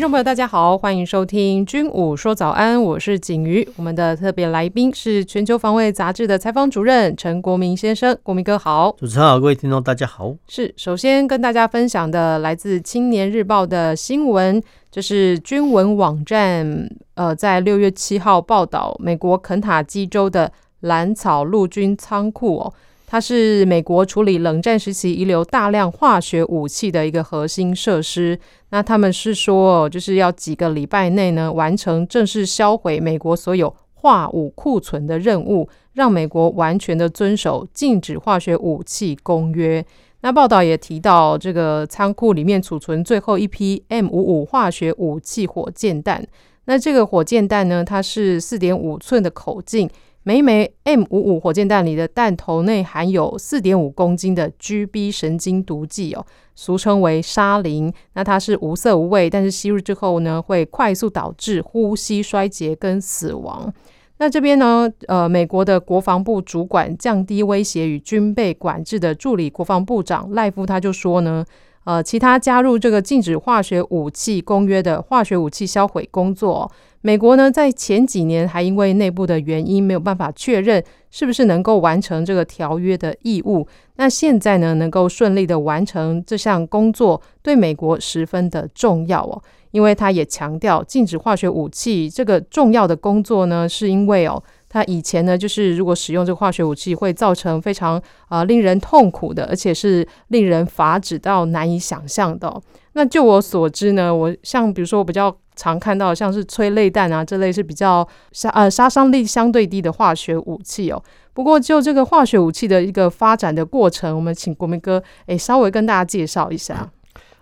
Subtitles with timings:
[0.00, 3.68] 听众朋友，大家好，欢迎收听《军武说早安》，我是景瑜。
[3.76, 8.96] 我们的特别来宾是《全球防卫杂志》的采访主任陈国民先生，国民哥好。
[8.98, 10.34] 主持人好，各位听众大家好。
[10.48, 22.72] 是，首先跟大家分享的来自《青年日报》的新闻，这是军文网站呃，在六月七号报道，美国肯塔基州的兰草陆军仓库哦。
[23.10, 28.38] 它是美国处理冷战时期遗留大量化学武器的一个核心设施。
[28.68, 39.84] 那他们是说，就是要几个礼拜内呢，完成正式销毁美国所有化武库存的任务，让美国完全的遵守禁止化学武器公约。
[40.20, 46.24] 那报道也提到，这个仓库里面储存最后一批 M 五五化学武器火箭弹。
[46.66, 49.90] 那这个火箭弹呢，它是四点五寸的口径。
[50.22, 57.90] 每一枚 M 五五火箭弹里的弹头内含有四点五公斤的 GB 神经毒剂哦，俗称为沙林。
[58.12, 63.72] 那它是无色无味，但是吸入之后呢，会快速导致呼吸衰竭跟死亡。
[64.18, 71.44] 那这边呢，呃，美国的国防部主管降低威胁与军备管制的助理国防部长赖夫他就说呢。
[71.84, 76.70] 呃，其他加入这个禁止化学武器公约的化学武器销毁工作，
[77.02, 83.66] 美国呢在前几年还因为内部的原因没有办法确认是不是能够完成这个条约的义务。
[83.96, 94.42] 那现在呢能够顺利的完成这项工作，对美国十分的重要哦，因为他也强调禁止化学武器这个重要的工作呢，是因为哦。
[94.72, 111.02] 他以前呢，就是如果使用这个化学武器，会造成非常啊、令人痛苦的，而且是令人发指到难以想象的、那就我所知呢，我像比如说我比较常看到像是催泪弹啊这类是比较杀呃杀伤力相对低的化学武器哦。
[111.32, 116.90] 不过就这个化学武器的一个发展的过程，我们请国民哥诶稍微跟大家介绍一下。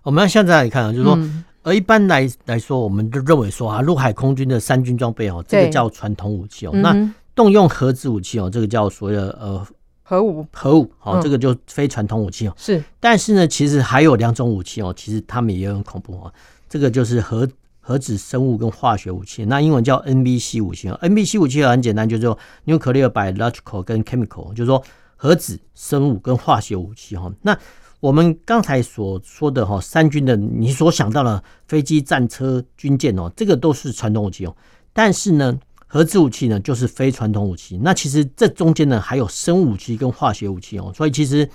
[0.03, 1.14] 我们要现在来看啊，就是说。
[1.16, 6.70] 嗯而一般来来说，我们就认为说啊，陆海空军的三军装备哦，这个叫传统武器哦。
[6.72, 6.97] 那
[7.34, 9.66] 动用核子武器哦，这个叫所谓的呃
[10.08, 10.46] 核武。
[10.54, 12.54] 核武好，这个就非传统武器哦。
[12.56, 16.32] 是，但是呢，其实还有两种武器哦，其实他们也很恐怖哦。
[16.66, 17.46] 这个就是核
[17.78, 20.98] 核子生物跟化学武器，那英文叫 NBC 武器哦。
[21.02, 24.82] NBC 武器很简单，就是说 nuclear biological 跟 chemical，就是说
[25.14, 27.30] 核子生物跟化学武器哈。
[27.42, 27.54] 那
[28.00, 34.56] 我们刚才所说的哈，三军的你所想到的飞机、战车、军舰哦，这个都是传统武器哦。
[34.94, 35.58] 但是呢，
[35.88, 37.76] 核子武器呢就是非传统武器。
[37.82, 40.93] 那其实这中间呢还有生物武器跟化学武器哦。
[40.94, 41.49] 所以其实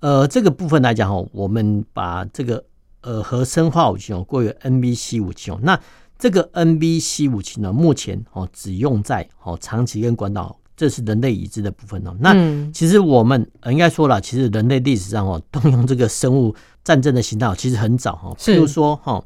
[0.00, 2.62] 呃这个部分来讲哦，我们把这个
[3.00, 5.58] 呃核生化武器哦归为 NBC 武器哦。
[5.62, 5.80] 那
[6.18, 10.58] 这个 NBC 武器呢，目前哦只用在哦长崎跟关岛。
[10.76, 12.14] 这是人类已知的部分哦。
[12.20, 12.32] 那
[12.72, 18.32] 其实我们应该说了，其实人类历史上哦，动用这个生物战争的形态其实很早哈。
[18.38, 19.20] 譬如说哈，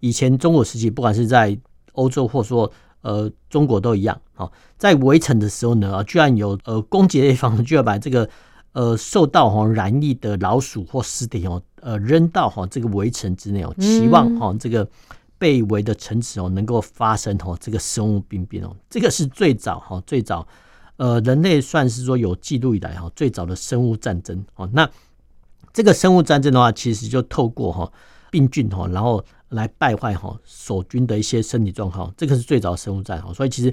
[0.00, 1.58] 以前中国时期，不管是在
[1.92, 2.70] 欧洲或说
[3.02, 8.28] 呃中国都一样哈，在围城的时候呢，居然有呃攻击的一方就要把这个
[8.72, 14.88] 呃受到哈燃疫的老鼠或尸体哦呃扔到哈这个围城之内哦，期望哈这个
[15.38, 20.46] 被围的城池哦能够发生哈这个生物病变哦，这个是最早哈最早。
[20.96, 24.68] 呃，人类算是说有记录以来哈最早的生物战争哦。
[24.74, 24.86] 那
[25.72, 27.90] 这个生物战争的话，其实就透过哈
[28.30, 33.32] 病菌哈，然后来败坏哈守军的一些身体状况，这个是最早的生物战哈。
[33.32, 33.72] 所以其实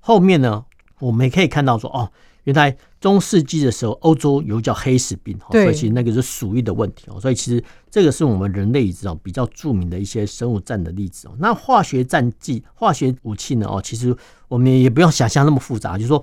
[0.00, 0.64] 后面呢，
[0.98, 2.10] 我们也可以看到说哦，
[2.44, 7.20] 原来中世纪的时候，欧洲有叫黑死病哈，所以其实那个是鼠疫的问题哦。
[7.20, 11.32] 所以其实这个是我们人类已知哦比较著名的一些生物战的例子哦。
[11.38, 14.14] 那化学战剂、化学武器呢哦，其实
[14.48, 16.22] 我们也不用想象那么复杂，就是说。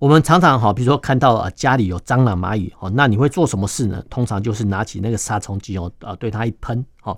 [0.00, 4.02] 我们常常哈，比如说看到啊家里有蟑螂、蚂蚁哦，那你会做什么事呢？
[4.08, 7.14] 通常就是拿起那个杀虫剂哦，啊对它一喷哈，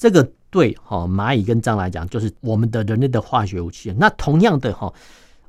[0.00, 3.94] 这个对哈蚂蚁跟蟑螂来讲就是我们的人类的化学武器。
[3.98, 4.90] 那同样的哈，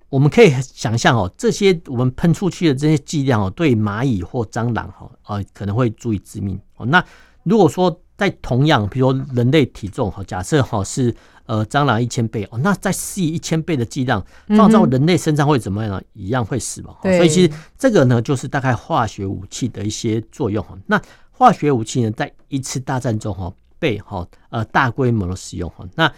[0.10, 6.86] 我们可以想象哦，这些我们喷出去的这些剂量哦，对蚂蚁或蟑螂哈啊可能会足以致命哦。
[6.86, 7.02] 那
[7.44, 11.16] 如果说在同样，比如说人类体重哈，假设哈是。
[11.48, 14.26] 呃，蟑螂一千倍哦，那再施以一千倍的剂量
[14.56, 16.00] 放到人类身上会怎么样呢？
[16.00, 16.96] 嗯、一样会死亡。
[17.02, 20.78] 所以其实这个呢，就是大概化学武器的一些作用哈。
[20.86, 21.02] 那
[21.32, 23.52] 化学武器呢，在一次大战中哈
[23.82, 25.84] 被哈呃大规模的使用哈。
[25.96, 26.10] 那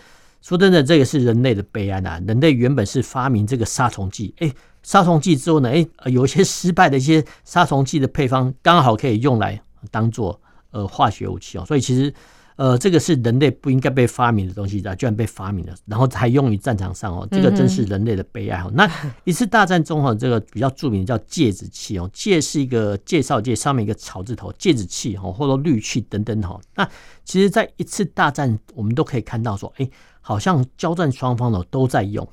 [0.42, 2.22] 说真的，这个是人类的悲哀呐。
[2.28, 10.40] 人类原本是发明这个杀虫剂，哎，杀虫剂之后呢，哎，有一些失败的一些杀虫剂的配方，刚好可以用来当做
[10.72, 11.66] 呃化学武器哦。
[11.66, 12.14] 所以其实。
[12.56, 18.72] 呃，这个是人类不应该被发明的东西的，居然被发明了，然后还用于战场上哦，这个真是人类的悲哀哦。
[18.76, 18.88] 那
[19.26, 26.62] 一次大战中哈，这个比较著名的叫芥子气哦，芥是一个介绍介上面一个草字头，芥子气哦，或者氯气等等哈。
[26.76, 26.88] 那
[27.24, 29.90] 其实，在一次大战，我们都可以看到说，哎，
[30.22, 32.28] 好像交战双方呢都在用。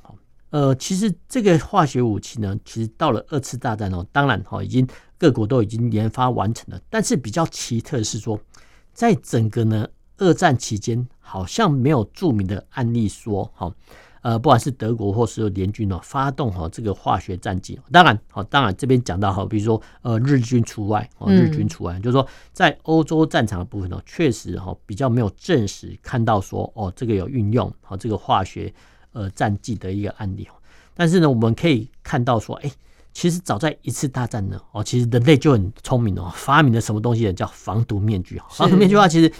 [0.51, 4.87] 呃，其实这个化学武器呢，其实到了二次大战哦，当然哈，已经
[5.17, 8.39] 各国都已经研发完成了，但是比较奇特的是说，
[8.93, 9.89] 在整个呢。
[10.21, 13.73] 二战期间好像没有著名的案例说，哈，
[14.21, 17.81] 呃，不管是德国或是联军哦，发动哈这个化学战绩。
[17.91, 28.71] 当然，好，当然这边讲到哈，比如说呃日军除外，哦日军除外，就是说在欧洲战场的部分哦，确实哈比较没有证实看到说哦这个有运用好这个化学
[29.13, 30.47] 呃战绩的一个案例。
[30.95, 32.71] 但是呢，我们可以看到说，哎，
[33.15, 37.33] 其实早在一次大战呢，哦，其实人类就很聪明哦，发明了什么东西呢？
[37.33, 38.39] 叫防毒面具。
[38.51, 39.33] 防毒面具的话，其实。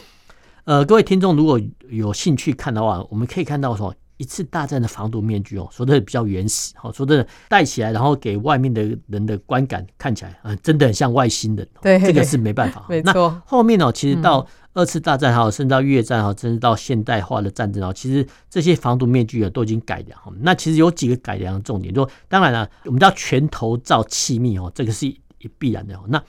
[0.71, 11.69] 呃，各位听众，如果有兴趣看的话，我们可以看到说，一次大战的防毒面具哦，说的比较原始，好，说的戴起来，然后给外面的人的观感看起来，嗯，真的很像外星人。
[11.83, 12.87] 对，这个是没办法。
[12.89, 13.13] 没错。
[13.13, 20.17] 那后面呢，其实到二次大战哈，甚至到越战哈，甚至到现代化的战争哦，其实这些防毒面具啊都已经改良。
[20.39, 25.13] 那其实有几个改良的重点，就当然了，我们叫全头罩气密哦，这个是
[25.59, 25.99] 必然的。
[26.07, 26.23] 那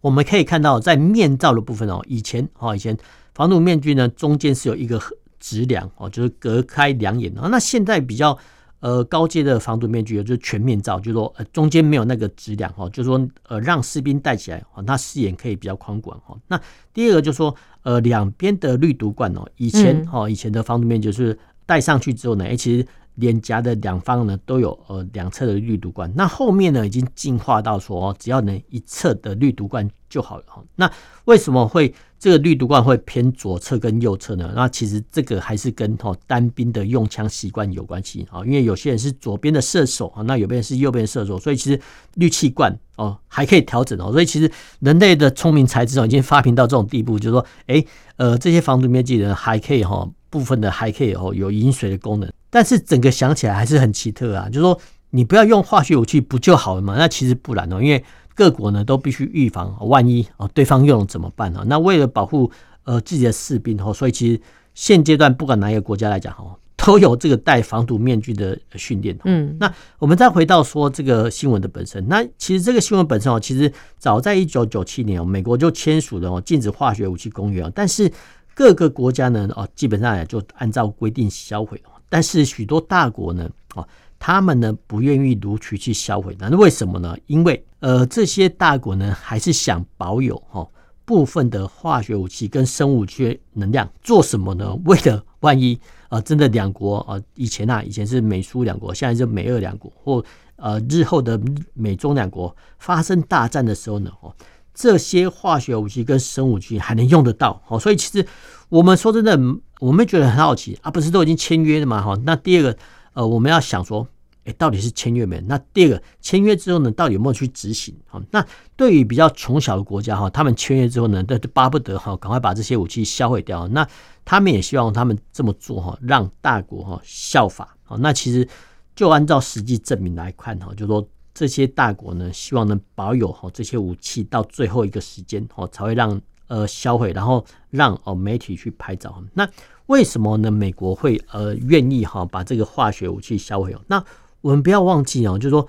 [0.00, 2.96] 我们可以看到，在面罩的部分哦，以前哦，以前。
[3.32, 5.00] 防毒面具呢，中间是有一个
[5.38, 7.48] 直梁哦，就是隔开两眼啊。
[7.48, 8.36] 那现在比较
[8.80, 16.36] 呃高阶的防毒面具，就是全面罩，就是说呃中间没有那个直梁哦，就是说呃让士兵戴起来哦，那视野可以比较宽广哦。
[16.48, 16.60] 那
[16.92, 22.86] 第二个就是说呃两边的滤毒罐哦，以前哦以前的防毒面具就是戴上去之后呢，哎其实
[23.20, 30.62] 脸颊的两方呢都有呃两侧的滤毒罐，那后面呢已经进化到说，只要能一侧的滤毒罐就好了哈。
[30.74, 30.90] 那
[31.26, 31.94] 为什么会？
[32.20, 34.52] 这个滤毒罐会偏左侧跟右侧呢？
[34.54, 41.80] 那其实这个还是跟哈单兵的用枪习惯有关系啊，因为有些人是左边的射手啊，那有边是右边射手，所以其实
[42.16, 44.12] 滤气罐哦还可以调整哦。
[44.12, 47.82] 所以其实人类的聪明才智哦已经发明到这种地步，就是说，哎，
[48.16, 54.78] 呃，这些防毒面具呢还可以哈部分的还可以哦有饮水的功能，但是整个想起来还是很奇特啊，就是说
[55.10, 56.96] 你不要用化学武器不就好了吗？
[56.98, 58.04] 那其实不然哦，因为。
[58.32, 61.62] 各国呢都必须预防，万一哦对方用了怎么办呢？
[61.66, 62.50] 那为了保护
[62.84, 64.40] 呃自己的士兵哦，所以其实
[64.72, 69.18] 现阶段不管哪一个国家来讲哦，都有这个戴防毒面具的训练。
[69.24, 78.10] 嗯，那我们再回到说这个新闻的本身，那其实这个新闻本身哦，其实早在一九九七年哦，美国就签署了哦禁止化学武器公约哦，但是
[78.54, 83.88] 各个国家呢哦基本上也就按照规定销毁哦，但是许多大国呢哦。
[84.22, 87.16] 他们呢不愿意如期去销毁，那为什么呢？
[87.26, 90.68] 因为呃这些大国呢还是想保有哈
[91.06, 94.74] 部分的化学武器跟生物武器能量，做什么呢？
[94.84, 95.74] 为了万一
[96.10, 100.22] 啊、呃、真的两国啊、呃、以前啊以前是美苏两国，现在是美俄两国，或
[100.56, 101.40] 呃日后的
[101.72, 104.30] 美中两国发生大战的时候呢，哦
[104.74, 108.26] 这些化学武器跟生物武器还能用得到哦，所以其实
[108.68, 109.34] 我们说真的，
[109.80, 112.00] 我们觉得很好奇啊，不是都已经签约了吗？
[112.00, 112.78] 哈，那第二个。
[113.12, 114.06] 呃，我们要想说，
[114.44, 115.40] 哎，到底是签约没？
[115.40, 117.92] 那第二个，签约之后呢，到底有没有去执行？
[118.06, 123.66] 哈，那对于比较穷小的国家哈，他们签约之后呢，都巴不得哈，赶快把这些武器销毁掉。
[123.66, 123.84] 那
[124.24, 127.76] 他们也希望他们这么做哈，让大国哈效法。
[127.82, 128.48] 好，那其实
[128.94, 131.04] 就按照实际证明来看哈，就说
[131.34, 139.20] 这些大国呢，希望能保有哈这些武器到最后一个时间哦，才会让呃销毁，然后让哦媒体去拍照。
[139.34, 139.48] 那
[139.90, 140.52] 为什么呢？
[140.52, 143.80] 美国会呃愿意哈把这个化学武器销毁哦？
[143.88, 144.02] 那
[144.40, 145.66] 我们不要忘记哦，就是说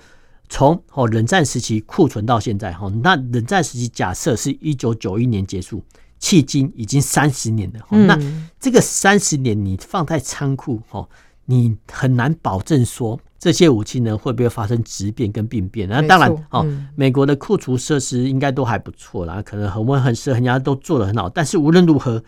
[0.48, 5.82] 从哦冷战时期库存到现在哈，那冷战时期假设是一九九一年结束，
[6.20, 7.80] 迄今已经三十年了。
[8.06, 8.16] 那
[8.60, 11.04] 这个三十年你放在仓库哈，
[11.46, 15.88] 你很难保证说这些武器呢会不会发生质变跟病变。
[15.88, 16.64] 那当然哦，
[16.94, 21.28] 美国的库存设施应该都还不错啦，可能恒温恒湿恒压都做得很好。
[21.28, 22.22] 但是无论如何。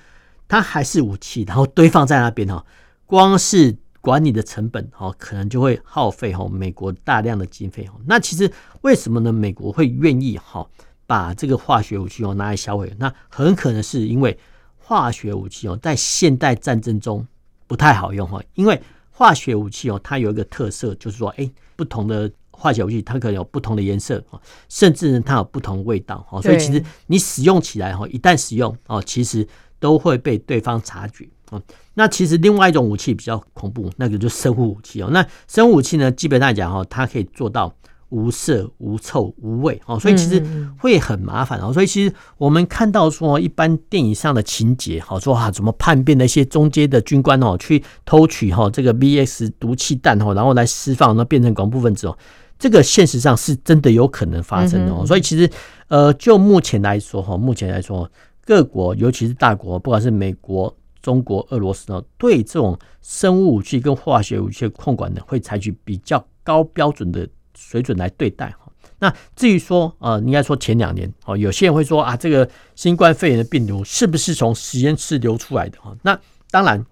[0.55, 2.65] 它还是武器，然后堆放在那边哈，
[3.07, 7.95] 光是管理的成本哈，可能就会耗费哈美国大量的经费哈。
[8.07, 8.49] 那其实
[8.83, 9.33] 为什么呢？
[9.33, 10.65] 美国会愿意哈
[11.09, 12.95] 把这个化学武器哦拿来销毁？
[13.01, 14.39] 那很可能是因为
[14.79, 17.27] 化学武器哦在现代战争中
[17.67, 18.81] 不太好用哈，因为
[19.11, 29.49] 化学武器哦它有一个特色，就是说哎，不同的化学武器它可能有不同的颜色啊，甚至呢它有不同的味道哈，所以其实你使用起来哈，一旦使用哦，其实。
[29.85, 31.61] 都会被对方察觉啊。
[31.93, 35.11] 那其实另外一种武器比较恐怖，那个就是生物武器哦。
[35.13, 37.71] 那生物武器呢，基本上来讲哈，它可以做到
[38.09, 40.43] 无色、无臭、无味哦，所以其实
[40.79, 41.71] 会很麻烦哦。
[41.71, 52.17] 所以其实我们看到说，一般电影上的情节，好说啊，怎么叛变的一些中阶的军官哦，去偷取哈这个 VX 毒气弹哦，然后来释放，那变成恐怖分子哦，
[52.59, 55.05] 这个现实上是真的有可能发生的哦。
[55.07, 55.51] 所以其实
[55.89, 58.11] 呃，就目前来说哈，目前来说，
[58.45, 67.29] 各国尤其是大国，不管是美国、中国、俄罗斯呢，对这种生物武器跟化学武器的控管呢，会采取比较高标准的。
[67.57, 75.97] 水准来对待哈，那至于说呃，应该说前两年哦，有些人会说啊，这个新冠肺炎的病毒是不是从实验室流出来的哈？
[76.03, 76.19] 那
[76.51, 76.85] 当然，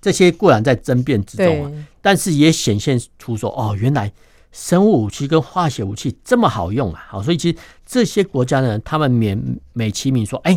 [0.00, 4.12] 这些固然在争辩之中啊，但是也显现出说哦，原来
[4.52, 7.04] 生物武器跟化学武器这么好用啊！
[7.08, 9.36] 好，所以其实这些国家呢，他们免
[9.72, 10.56] 美其名说，哎，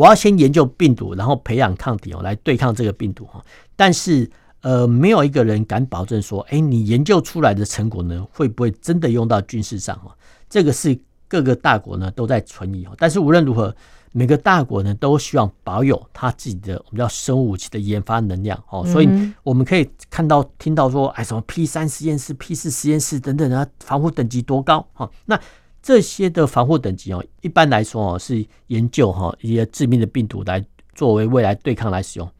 [0.00, 3.44] 我要先研究病毒，然后培养抗体哦，来对抗这个病毒哈，
[3.76, 4.30] 但是。
[4.62, 9.98] 呃，没有一个人敢保证说，哎，你研究出来的成果呢，会不会真的用到军事上？
[10.00, 10.14] 哈，
[10.50, 10.94] 这个是
[11.26, 12.90] 各个大国呢都在存疑哦。
[12.98, 13.74] 但是无论如何，
[14.12, 18.62] 每个大国呢都希望保有他自己的我们叫生物武器的研发能量。
[18.68, 19.08] 哦，所以
[19.42, 24.86] 我们可以看到、听到说，哎，什么 P 三实验室、P 四实验室等等啊，防护等级多高？
[24.92, 25.40] 哈，那
[25.82, 32.30] 这些的防护等级哦，一般来说哦，是研究哈一些致命的病毒来作为未来对抗来使用，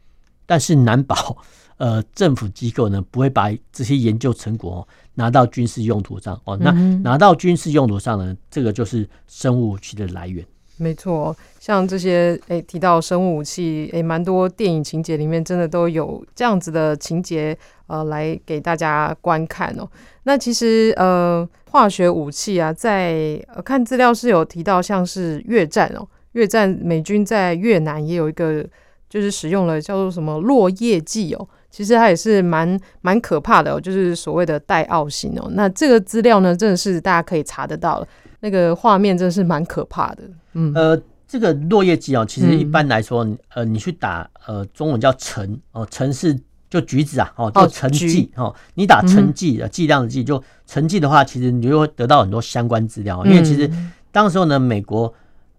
[0.45, 1.37] 但是难保。
[1.77, 6.55] 呃，政府机构呢不会把这些研究成果拿到军事用途上哦。
[6.55, 6.69] 那
[6.99, 10.45] 拿到军事用途上呢，这个就是生物武器的来源。
[10.81, 19.87] 没错，像这些诶、提到生物武器，诶、欸，蛮多电影情节里面真的都有这样子的情节，呃，来给大家观看哦。
[20.23, 28.65] 那其实呃，化学武器啊，在看资料是有提到，像是越战哦，越战美军在越南也有一个，
[29.07, 31.47] 就是使用了叫做什么落叶剂哦。
[31.69, 35.47] 其实它也是蛮蛮可怕的哦，就是所谓的戴奥型哦。
[35.53, 38.05] 那这个资料呢，真的是大家可以查得到，
[38.41, 40.23] 那个画面真的是蛮可怕的。
[40.53, 46.37] 嗯，呃，这个落叶剂哦，其实一般来说，嗯、呃，你去打呃，中文叫橙哦，橙是
[46.69, 48.53] 就橘子啊，哦，就橙剂哦。
[48.73, 53.25] 你打橙剂的，剂量的剂，就橙剂的话，其实你就会得到很多相关资料。
[53.25, 53.71] 因为其实
[54.11, 55.13] 当时候呢，美国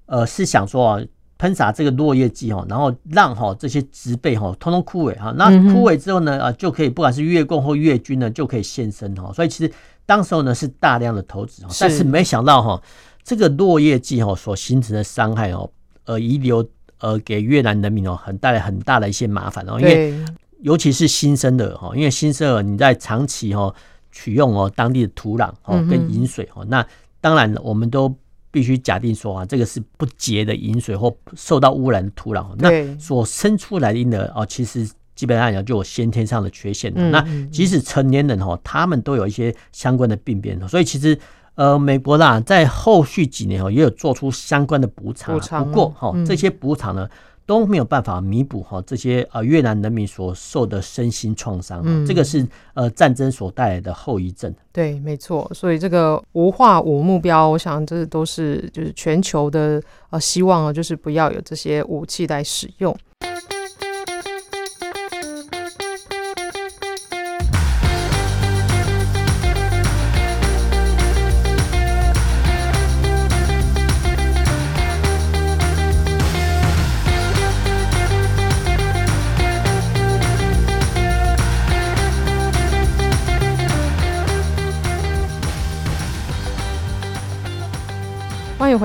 [0.06, 1.02] 呃是想说啊。
[1.38, 9.72] 喷洒这个落叶剂哈，然后让哈这些植被哈通通枯萎哈，那枯萎之后呢啊就可以不管是越共或越军呢就可以现身哈，所以其实
[10.06, 12.82] 当时候呢是大量的投资，但是没想到哈
[13.22, 15.70] 这个落叶剂哈所形成的伤害哦，
[16.04, 16.66] 呃遗留
[16.98, 20.14] 呃给越南人民哦很带来很大的一些麻烦哦，因为
[20.60, 23.74] 尤其是新生儿哈，因为新生儿你在长期哈
[24.10, 26.86] 取用哦当地的土壤哦跟饮水哦，那
[27.20, 28.14] 当然我们都。
[28.54, 34.86] 必须假定说啊，这个是不洁的饮水或受到污染的土壤，那所生出来的婴儿哦，其实
[35.22, 36.92] 基本上讲就有先天上的缺陷。
[37.12, 40.58] 那即使成年人哈，他们都有一些相关的病变。
[40.68, 41.16] 所以其实
[41.54, 45.38] 呃，美国啦，在后续几年哦，也有做出相关的补偿。
[45.64, 47.08] 不过哈，这些补偿呢，
[47.46, 54.52] 都没有办法弥补哈这些呃越南人民所受的身心创伤，嗯，这个是呃战争所带来的后遗症。
[54.72, 55.48] 对，没错。
[55.54, 62.92] 所以这个无化武目标，我想这都是就是全球的呃希望啊，就是不要有这些武器来使用。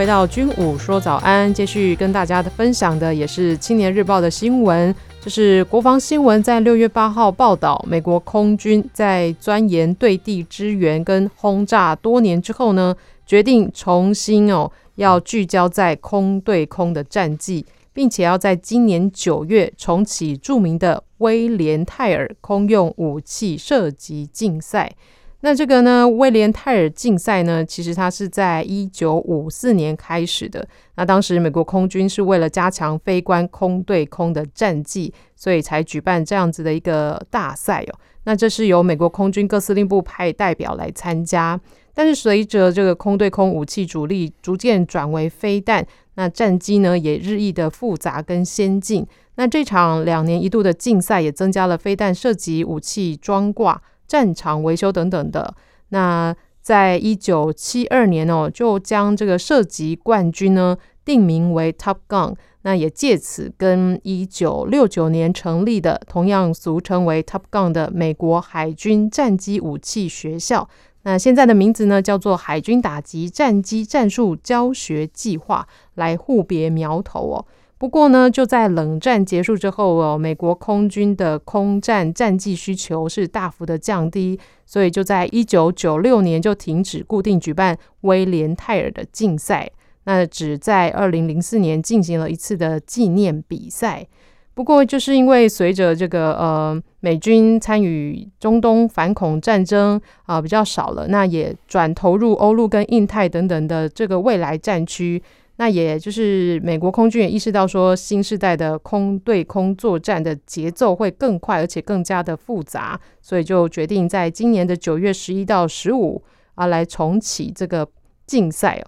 [0.08, 4.96] 到军武说早安，继续跟大家的分享的也是青年日报的新闻。
[5.20, 12.96] 就是国防新闻在六月八号报道，美国空军在钻研对地支援跟轰炸多年之后呢，
[13.26, 24.94] 决定重新哦要聚焦在空对空的战绩，并且要在今年九月重启著名的威廉泰尔空用武器射击竞赛。
[25.42, 30.68] 那这个呢，威廉泰尔竞赛呢，其实它是在一九五四年开始的。
[30.96, 38.00] 那当时美国空军是为了加强飞官空对空的战绩，所以才举办这样子的一个大赛哦。
[38.24, 41.60] 那这是由美国空军各司令部派代表来参加。
[41.94, 49.06] 但是随着这个空对空武器主力逐渐转为飞弹，那战机呢也日益的复杂跟先进。
[49.36, 53.80] 那这场两年一度的竞赛也增加了飞弹射击武器装挂。
[54.08, 55.54] 战场维修等等的，
[55.90, 70.68] 那在一九七二年哦，就将这个射击冠军呢定名为 Top Gun，那也借此跟一九六九年成立的同样俗称为 Top Gun 的美国海军战机武器学校，
[71.04, 77.46] 那现在的名字呢，叫做海军打击战机战术教学计划，来互别苗头哦。
[77.80, 89.70] 不过呢，就在冷战结束之后哦，美国空军的空战战绩需求是大幅的降低，所以就在一九九六年就停止固定举办威廉泰尔的竞赛，
[90.06, 94.08] 那只在二零零四年进行了一次的纪念比赛。
[94.56, 105.22] 不过，就是因为随着这个呃美军参与中东反恐战争啊、比较少了，那也转投入欧陆跟印太等等的这个未来战区。
[105.60, 116.24] 那也就是美国空军也意识到说，新时代的空对空作战的节奏会更快，而且更加的复杂，所以就决定在今年的九月十一到十五
[116.54, 117.88] 啊来重启这个
[118.28, 118.80] 竞赛。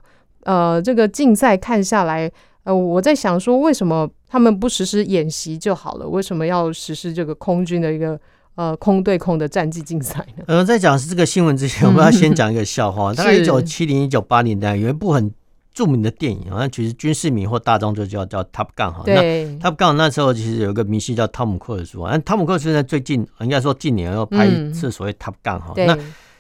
[0.44, 2.32] 呃，这个竞赛看下来，
[2.66, 6.08] 呃，我在想说，为什么他们不实施演习就好了？
[6.08, 8.20] 为什么要实施这个空军的一个
[8.54, 10.44] 呃空对空的战机竞赛呢？
[10.46, 13.12] 呃，在讲是这个新闻之前，我们要先讲一个笑话。
[13.12, 15.34] 大概 一九七零、一九八零年代有一部很。
[15.80, 19.04] 著名的电影好像其实军事迷或大众就叫叫 Top Gun 哈。
[19.06, 19.46] 对。
[19.62, 25.74] 那 Top Gun 那时候其实有一个明星叫汤姆克鲁斯，那汤姆克鲁斯呢最近应该说近年要拍一次所谓 Top Gun 哈。
[25.78, 25.98] 那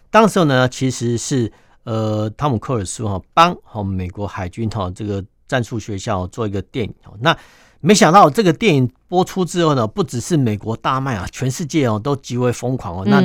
[0.10, 1.50] 当时候呢其实是
[1.86, 7.38] 呃汤姆克鲁斯哈帮哈美国海军哈这个战术学校做一个电影哈那。
[7.81, 13.03] 没想到这个电影播出之后呢，不只是美国大卖啊，全世界哦都极为疯狂哦。
[13.05, 13.24] 那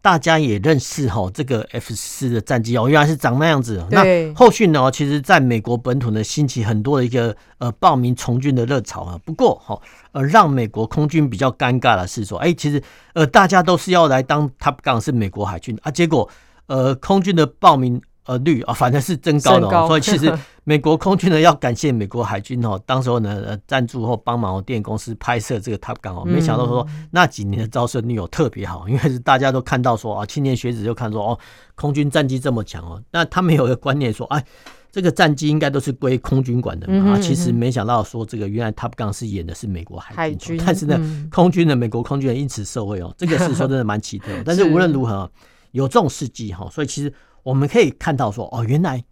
[0.00, 3.84] 大家也认识哈这个 F 四的战机哦，原来是长那样子。
[3.90, 9.18] 那后续呢，其实在美国本土呢兴起很多的一个呃报名从军的热潮啊。
[9.24, 9.76] 不过哈
[10.12, 12.80] 呃让美国空军比较尴尬的是说，哎，其实
[13.14, 16.30] 呃大家都是要来当 Top Gun 是美国海军啊，结果
[16.66, 18.00] 呃空军的报名。
[18.28, 20.30] 呃，率啊，反正是增高的，哦，所以其实
[20.62, 31.38] 美国空军呢要感谢美国海军哦， 当时候呢呃赞助或帮忙电影公司拍摄这个 Top Gun 哦，没想到说那几年的招生率有特别好，因为是大家都看到说啊，青年学子就看说哦，
[31.74, 34.44] 空军战机这么强哦，那他们有一个观念说，哎，
[34.92, 41.00] 这个战机应该都是归空军管的嘛，啊，其实没想到说这个原来 Top Gun 是演的是美国海军，但是呢，
[41.32, 45.30] 空军的美国空军因此受惠哦，这个是说真的蛮奇特，但是无论如何
[45.70, 47.10] 有这种事迹哈，所以其实。
[47.48, 49.02] 我们可以看到说，哦，原来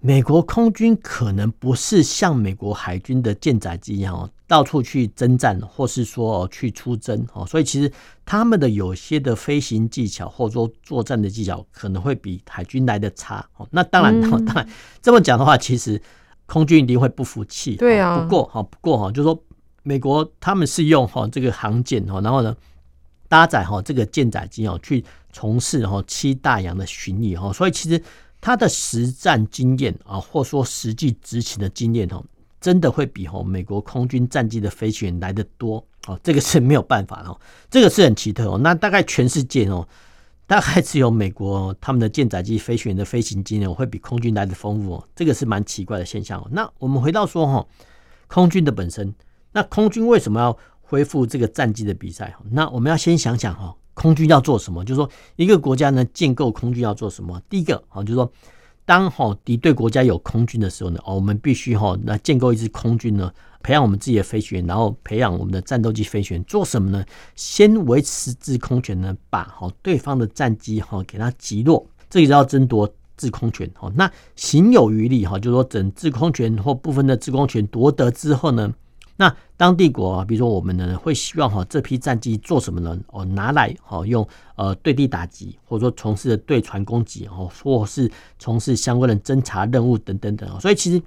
[0.00, 7.44] 美国空军可能不是像美国海军的舰载机一样哦，到处去征战，或是说去出征哦。
[7.44, 7.92] 所以其实
[8.24, 13.46] 他们的有些的飞行技巧，或者说作战的技巧，可能会比海军来的差。
[13.58, 14.66] 哦，那当然，当然
[15.02, 16.00] 这么讲的话，其实
[16.46, 17.76] 空军一定会不服气。
[17.76, 18.18] 对啊。
[18.18, 19.38] 不过哈，不过哈，就是说
[19.82, 22.56] 美国他们是用哈这个航舰哈，然后呢
[23.28, 25.04] 搭载哈这个舰载机哦去。
[25.32, 28.00] 从事哈七大洋的巡弋哈，所以其实
[28.40, 32.22] 他的实战经验啊，或说实际执勤的经验哈，
[32.60, 37.40] 真的会比哈美国空军战机的飞行员来得多哦，这个是没有办法哦，
[37.70, 38.58] 这个是很奇特哦。
[38.58, 39.86] 那大概全世界哦，
[40.46, 46.48] 大概只有美国他们的舰载机飞行员的飞行经验会比空军来得丰富哦，这个是蛮奇怪的现象哦。
[46.50, 47.66] 那我们回到说哈，
[48.26, 49.14] 空军的本身，
[49.52, 52.34] 那空军为什么要恢复这个战机的比赛？
[52.50, 53.74] 那我们要先想想哈。
[54.02, 54.84] 空军要做什么？
[54.84, 57.40] 就是说，一个国家呢，建构空军要做什么？
[57.48, 58.28] 第一个啊，就是说，
[58.84, 67.04] 当哈敌对国家有空军的时候呢，哦，我们必须哈那建构一支空军呢，培养我们自己的飞行员，然后培养我们的战斗机飞行员，做什么呢？
[67.36, 73.70] 先维持制空权呢，把哈对方的战机哈给它击落，这个要争夺制空权。
[73.74, 78.74] 哈，那行有余力哈，就是说，整制空权或部分的制空权夺得之后呢，
[79.16, 82.98] 那当地国啊，比如说我们呢，会希望哈这批战机做什么呢？
[83.08, 90.60] 哦，拿来哈用呃对地打击，或者说从事的对船攻击哦，或是从事相关的侦察任务等等等。
[90.60, 91.00] 所以其实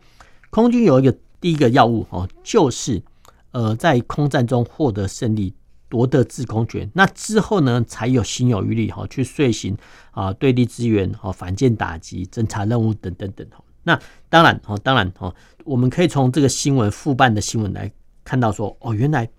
[0.49, 3.01] 空军有一个第一个要务哦，就是
[3.51, 5.53] 呃在空战中获得胜利，
[5.89, 6.89] 夺得制空权。
[6.93, 9.75] 那之后呢，才有心有余力哈去遂行
[10.11, 13.64] 啊对地支援、哦反舰打击、侦察任务等等等哦。
[13.85, 17.89] 那当然哦，当然哦，我们可以从这个新闻复办的新闻来。
[18.27, 19.29] 看到说哦，原来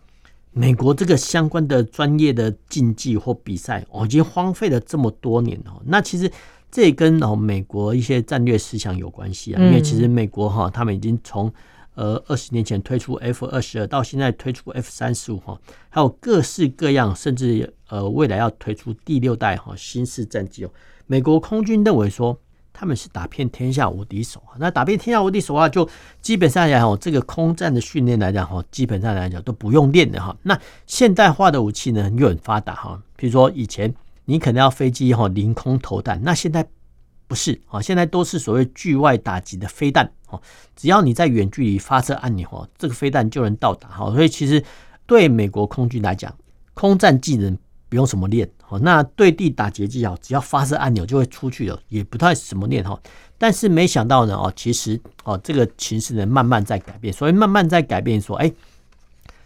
[0.53, 5.83] 美国这个相关的专业的竞技或比赛哦，已经荒废了这么多年哦。
[5.85, 6.31] 那其实
[6.71, 9.61] 这也跟哦美国一些战略思想有关系啊。
[9.61, 11.53] 因为其实美国哈，他们已经从
[11.97, 20.71] 呃二十年前推出 F 二十二，到现在推出 F 三十五哈，还有各式各样，甚至呃未来要推出第六代哈新式战机哦。
[21.09, 22.39] 美国空军认为说。
[22.79, 25.89] 他们是打遍天下无敌手啊，那打遍天下无敌手啊，就
[26.21, 30.37] 基本上来讲，这个空战的训练来讲哈，基本上来讲都不用练的哈。
[30.43, 33.95] 那现代化的武器呢又很发达哈，比如说以前
[34.27, 36.69] 你可能要飞机哈凌空投弹，那现在
[37.27, 40.39] 不是啊，现在都是所谓距外打击的飞弹哦，
[40.77, 44.11] 只要你在远距离发射按钮哦，这个飞弹就能到达哈。
[44.11, 44.62] 所以其实
[45.07, 46.31] 对美国空军来讲，
[46.75, 47.57] 空战技能
[47.89, 53.00] 不用什么练哦，那对地打劫技巧，只要发射按钮就会出去了，也不太怎么念哈。
[53.38, 58.52] 但是没想到呢，哦，其实哦，这个情势呢慢慢在改变，所以慢慢在改变，说，哎，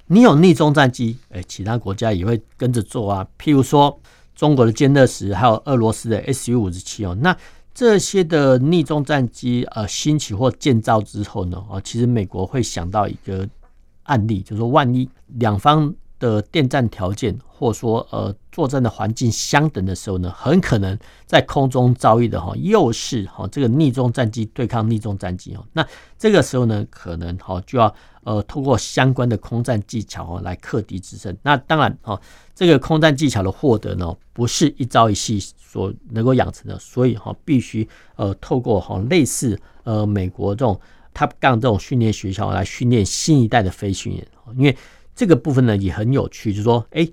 [0.06, 3.26] 你有逆中战机，哎，其他国家也会跟着做啊。
[3.38, 4.00] 譬如说
[4.34, 7.36] 中国的歼二十，还有俄罗斯的 Su 五十七哦，那
[7.74, 13.46] 这些的逆中战机呃兴起或建造之后呢，哦，其实美国会想到一个
[14.04, 15.94] 案例，就是说万一两方。
[16.20, 25.66] 的电站条件，或说呃作战的环境相等的时候呢，很可能在空中遭遇的哈，又是哈这个逆中战机对抗逆中战机哦。
[25.72, 25.84] 那
[26.18, 31.36] 这个时候呢，可能哈就要呃透过相关的空战技巧哦来克敌制胜。
[31.42, 32.20] 那当然哈，
[32.54, 40.78] 这个空战技巧的获得呢，不是一朝一夕所能够养成的，所以哈必须呃透过哈类似呃美国这种
[41.14, 44.76] Top Gun 这种训练学校来训练新一代的飞行员，因为。
[45.20, 47.06] 这个部分呢也很有趣，就是说，哎，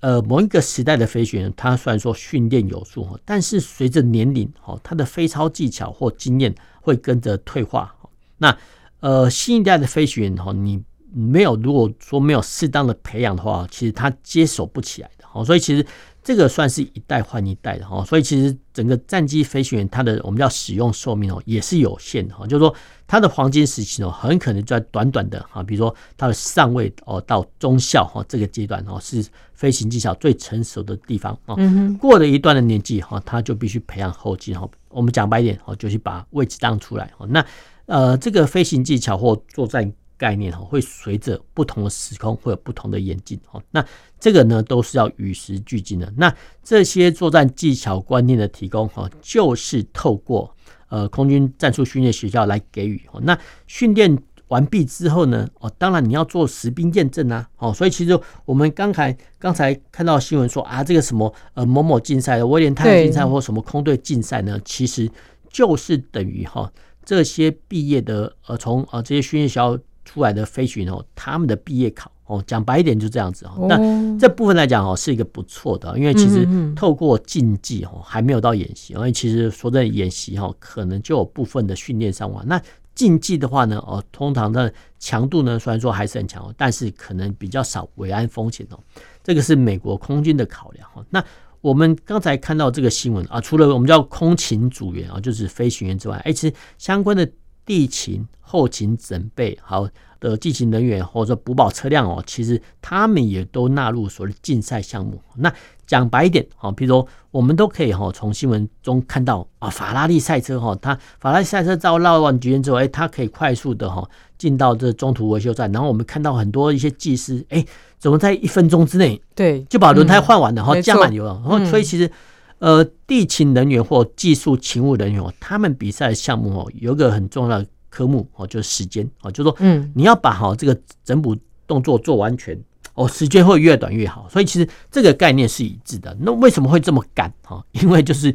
[0.00, 7.94] 呃，某一个时代的飞行员，他虽然说训练有素，但是随着年龄，哈，他的飞操技巧或经验会跟着退化。
[8.38, 8.58] 那，
[8.98, 10.82] 呃，新一代的飞行员，哈，你
[11.14, 15.24] 没有如果说没有适当的培养的话，其实他接手不起来的。
[15.28, 15.86] 好，所以其实。
[16.28, 22.74] 这个算是一代换一代的哈，所以其实整个战机飞行员他的我们叫使用寿命哦也是有限的哈，就是说
[23.06, 31.56] 他的黄金时期哦很可能在短短的哈，比如说他的上位哦到中校哈这个阶段哦是飞行技巧最成熟的地方啊，
[31.98, 37.42] 过了一段的年纪哈他就必须培养后继哈，我们讲白一点哦就是把位置让出来哦，那
[37.86, 39.90] 呃这个飞行技巧或作战。
[40.18, 43.82] 概念哈会随着不同的时空会有不同的演进哈，那
[44.18, 46.12] 这个呢都是要与时俱进的。
[46.16, 50.52] 那这些作战技巧观念的提供哈，就是透过
[50.88, 53.00] 呃空军战术训练学校来给予。
[53.22, 57.48] 那训练完毕之后呢，哦，当然你要做实兵验证啊。
[57.58, 65.08] 哦，所以其实我们刚才刚才看到新闻说啊，这个什么呃某某竞赛的威廉泰竞赛或什么空对竞赛呢，其实
[65.48, 66.72] 就是等于哈
[67.04, 69.78] 这些毕业的呃从呃这些训练学校。
[70.08, 73.66] 出来的飞行员哦，他们的毕业考哦，讲白一点就这样子哦。
[73.68, 73.76] 那
[74.18, 82.42] 这部分来讲哦，是一个不错的，因为其实透过竞技哦，还没有到演习，因为其实说在演习哈，可能就有部分的训练伤亡。
[82.46, 82.58] 那
[82.94, 88.80] 竞技的话呢，哦，通常的强度呢，虽然说还是很强，但是可能比较少维安风险哦。
[89.22, 91.04] 这个是美国空军的考量哈。
[91.10, 91.22] 那
[91.60, 97.30] 我们刚才看到这个新闻啊，除了我们叫空勤组员啊，就是飞行员之外，哎，其实相关的。
[97.68, 99.86] 地勤、后勤准备好
[100.18, 105.20] 的地勤人员，或者说补保车辆哦，其实他们也都纳入所谓的竞赛项目。
[105.36, 105.52] 那
[105.86, 117.62] 讲白一点，哦，比如说我们都可以哈从新闻中看到啊，法拉利赛车哈，它法拉利赛车遭绕完局之后，哎，它可以快速的哈进到这中途维修站，然后我们看到很多一些技师，哎，
[117.98, 122.10] 怎么在一分钟之内对就把轮胎换完了，然后加满油了，然后所以其实。
[122.58, 131.36] 呃，地勤人员或技术勤务人员哦，他们比赛的项目哦，有个很重要的科目哦，就是时间哦，就是说，嗯，你要把好这个整补
[131.68, 132.60] 动作做完全
[132.94, 134.28] 哦，时间会越短越好。
[134.28, 136.16] 所以其实这个概念是一致的。
[136.20, 137.64] 那为什么会这么赶哈？
[137.70, 138.34] 因为就是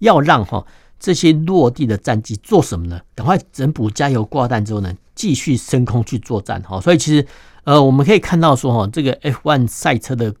[0.00, 0.62] 要让哈
[1.00, 3.00] 这些落地的战机做什么呢？
[3.14, 6.78] 赶快整补加油挂弹之后呢，继续升空去作战哈。
[6.78, 7.26] 所以其实
[7.64, 10.34] 呃，我们可以看到说哈，这个 F1 赛车的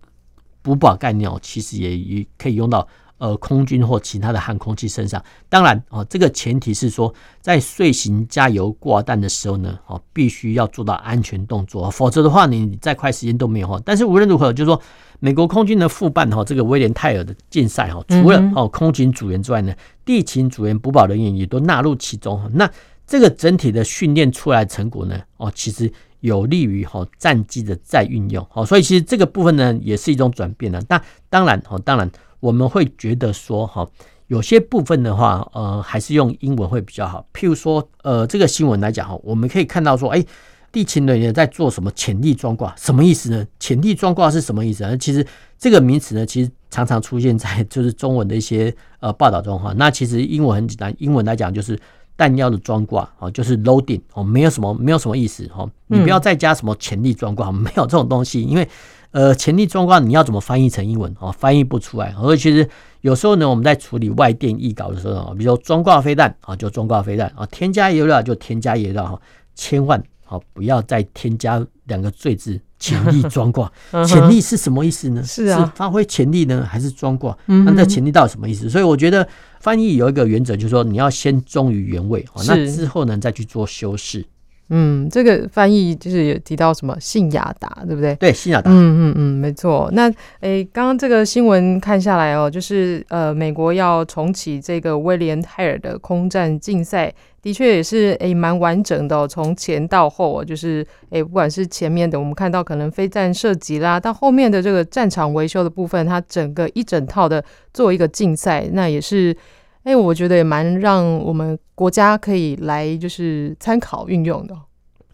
[0.60, 2.86] 补保概念哦，其实也也可以用到。
[3.22, 13.80] 呃，空军或其他的航空器身上，当然哦，这个前提是说，在遂行加油挂弹的时候呢，哦，必须要做到安全动作，否则的话，你再快时间都没有哈。
[13.84, 14.82] 但是无论如何，就是说，
[15.20, 19.72] 美国空军的副办哈，这个威廉泰尔的竞赛哈，除了哦空军组员之外呢，
[20.04, 22.50] 地勤组员、补保人员也都纳入其中。
[22.52, 22.68] 那
[23.06, 28.44] 这个整体的训练出来成果呢，哦，其实有利于哈战机的再运用。
[28.50, 30.82] 好，所以其实这个部分呢，也是一种转变了。
[30.88, 32.10] 那当然哦，当然。
[32.42, 33.88] 我们会觉得说，哈，
[34.26, 37.24] 有些部分的话，呃，还是用英文会比较好。
[37.32, 40.24] 譬如说，呃，这个新闻来讲，哈，我们可以看到说，哎，
[40.72, 42.74] 地勤人员在做什么潜力装挂？
[42.76, 43.46] 什么意思呢？
[43.60, 44.96] 潜力装挂是什么意思啊？
[44.96, 45.24] 其实
[45.56, 49.72] 这个名词呢，其实常常出现在就是中文的一些呃报道中哈。
[49.76, 51.78] 那其实英文很简单，英文来讲就是
[52.16, 55.64] 弹药的装挂啊，就是 loading 哦，没有什么没有什么意思哈。
[55.86, 58.68] 你不要再加什么潜力装挂，没有这种东西，因为。
[59.12, 61.30] 呃，潜力装挂你要怎么翻译成英文哦？
[61.30, 62.14] 翻译不出来。
[62.18, 62.68] 而其实
[63.02, 69.20] 有时候呢，我们在处理外电译稿的时候啊，比如说装挂飞弹啊，就装挂飞弹啊，添加油料就添加油料哈，
[69.54, 73.70] 千万好不要再添加两个罪字潜力装挂。
[74.06, 75.22] 潜力是什么意思呢？
[75.22, 77.36] 是啊，是发挥潜力呢，还是装挂？
[77.46, 78.70] 那这潜力到底什么意思？
[78.70, 79.28] 所以我觉得
[79.60, 84.24] 翻译有一个原则，就是说你要先忠于原味，那之后呢再去做修饰。
[84.68, 88.14] 嗯，这个翻译就是有提到什么信雅达，对不对？
[88.14, 88.70] 对，信雅达。
[88.70, 89.90] 嗯嗯嗯，没错。
[89.92, 107.44] 那诶，刚刚这个新闻看下来哦，就是呃，美国要重启这个威廉泰尔的空战竞赛，的确也是诶蛮完整的哦，从前到后哦，就是诶，不管是前面的我们看到可能飞弹射击啦，到后面的这个战场维修的部分，它整个一整套的
[107.74, 109.36] 做一个竞赛，那也是
[109.84, 114.56] 诶，我觉得也蛮让我们国家可以来就是参考运用的。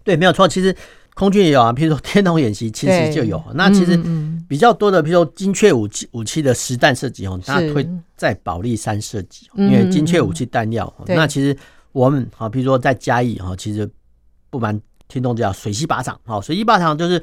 [0.04, 0.46] 对，没有错。
[0.46, 0.74] 其实
[1.14, 3.42] 空军也有啊，譬如说 天龙演习，其实就有。
[3.54, 3.98] 那其实
[4.48, 10.92] 比较多的，譬如说精确武器武器的实弹射击哦，它会在保利山射击，因为精确武器弹药。
[11.06, 11.56] 那其实
[11.92, 13.90] 我们啊，譬如说在嘉义哈，其实
[14.50, 14.78] 不瞒
[15.08, 17.22] 听众讲，水西靶场好，水西靶场就是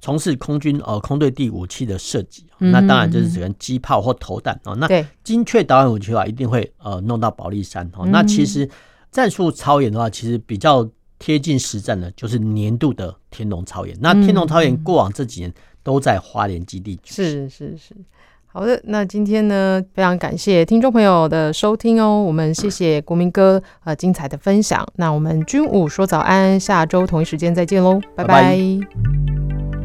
[0.00, 2.46] 从事空军呃空对地武器的射击。
[2.58, 4.74] 那当然就是只能机炮或投弹哦。
[4.76, 4.88] 那
[5.22, 8.06] 精确导弹武器的话，一定会呃弄到保利山哦。
[8.06, 8.68] 那其实
[9.10, 10.88] 战术超演的话，其实比较。
[11.18, 13.96] 贴近实战的，就是年度的天龙超演。
[14.02, 15.50] 那天龙超演过往这几年
[15.82, 17.00] 都在花莲基地。
[17.04, 17.96] 是是是，
[18.44, 18.78] 好的。
[18.84, 22.22] 那今天呢，非常感谢听众朋友的收听哦。
[22.22, 24.86] 我们谢谢国民哥呃精彩的分享。
[24.96, 28.26] 那我们军武说早安，下周同一时间再见喽，拜拜。
[28.26, 29.75] 拜拜。